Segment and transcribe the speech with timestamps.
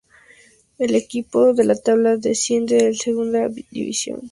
[0.79, 4.19] El último equipo de la tabla desciende a la Segunda División.